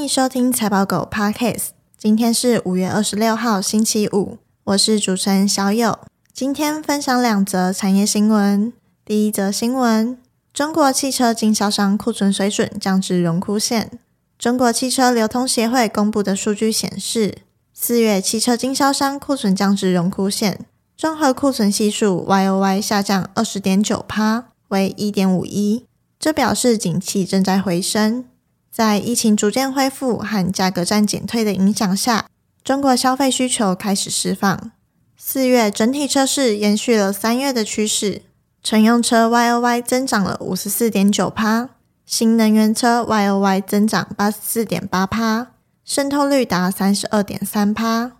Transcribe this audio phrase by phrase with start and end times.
[0.00, 1.72] 欢迎收听财报狗 Podcast。
[1.98, 4.38] 今天是五月二十六号，星期五。
[4.64, 5.98] 我是主持人小友。
[6.32, 8.72] 今天分享两则产业新闻。
[9.04, 10.16] 第一则新闻：
[10.54, 13.98] 中国汽车经销商库存水准降至荣枯线。
[14.38, 17.36] 中国汽车流通协会公布的数据显示，
[17.74, 20.64] 四月汽车经销商库存降至荣枯线，
[20.96, 25.84] 综合库存系数 YOY 下降二十点九趴，为一点五一。
[26.18, 28.24] 这表示景气正在回升。
[28.80, 32.24] 在疫情逐渐恢复和价格战减退的影响下，
[32.64, 34.70] 中国消费需求开始释放。
[35.18, 38.22] 四月整体车市延续了三月的趋势，
[38.62, 41.68] 乘用车 YOY 增长了五十四点九趴，
[42.06, 45.48] 新能源车 YOY 增长八十四点八趴，
[45.84, 48.12] 渗透率达三十二点三趴。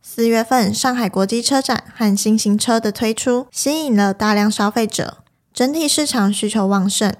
[0.00, 7.12] 四月份上海国际车展和新型车的推出，吸引了大量消费者，整体市场需求旺盛。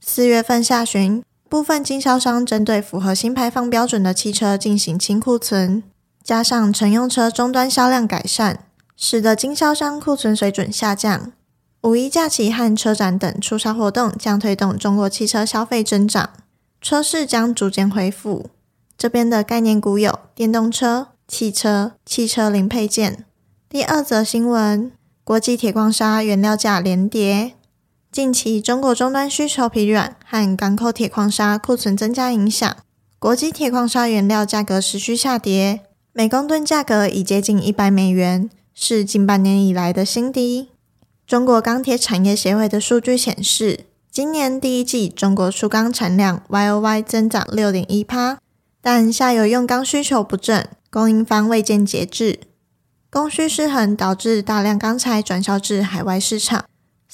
[0.00, 5.82] 四月份下旬，部分经销商针对符合新排放标准的汽车进行清库存，
[6.22, 11.32] 加上乘用车终端销量改善，使得经销商库存水准下降。
[11.82, 16.30] 五一假期和车展等促销活动将推动中国汽车消费增长，
[16.80, 18.46] 车市将逐渐恢复。
[18.96, 23.26] 这边的概念股有电动车、汽车、汽车零配件。
[23.68, 24.90] 第二则新闻：
[25.22, 27.54] 国际铁矿砂原料价连跌。
[28.14, 32.76] 近期中国终端需求疲软和港口铁矿砂库存增加影响，
[33.18, 35.80] 国际铁矿砂原料价格持续下跌，
[36.12, 40.68] 每公吨价格已接近一百美元，是近半年以来的新低。
[41.26, 43.80] 中国钢铁产业协会的数据显示，
[44.12, 48.38] 今年第一季中国粗钢产量 YOY 增长六点一趴，
[48.80, 52.38] 但下游用钢需求不振，供应方未见节制，
[53.10, 56.64] 供需失衡导致大量钢材转销至海外市场。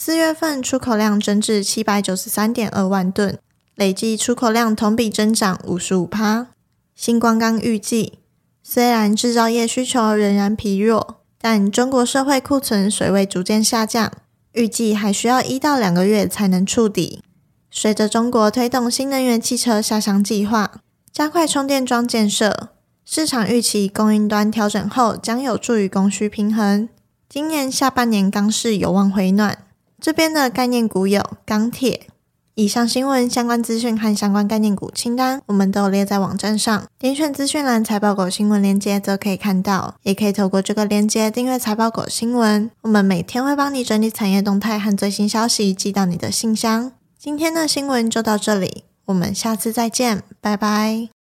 [0.00, 3.36] 四月份出口量增至七百九十三点二万吨，
[3.74, 6.46] 累计出口量同比增长五十五趴。
[6.94, 8.20] 新光钢预计，
[8.62, 14.12] 虽然制造业需求仍然疲弱，但中国社会库存水位逐渐下降，
[14.52, 17.20] 预计还需要一到两个月才能触底。
[17.68, 20.80] 随着中国推动新能源汽车下乡计划，
[21.12, 22.68] 加快充电桩建设，
[23.04, 26.88] 市场预期供应端调整后将有助于供需平衡。
[27.28, 29.64] 今年下半年钢市有望回暖。
[30.00, 32.06] 这边的概念股有钢铁。
[32.54, 36.86] 以上新闻相关资讯和相关概念股清单，我们都列在网站上。
[36.98, 39.94] 点选资讯栏财报狗新闻链接，则可以看到。
[40.02, 42.68] 也可以透过这个链接订阅财报狗新闻。
[42.82, 46.90] 我们每天会帮你整理产业动态和最新消息，寄到你的信箱。
[47.16, 51.17] 今天的新闻就到这里，我们下次再见，拜拜。